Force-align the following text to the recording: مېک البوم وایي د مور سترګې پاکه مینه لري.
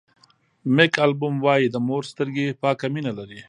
مېک 0.75 0.93
البوم 1.05 1.35
وایي 1.45 1.67
د 1.71 1.75
مور 1.87 2.03
سترګې 2.11 2.57
پاکه 2.61 2.87
مینه 2.93 3.11
لري. 3.19 3.39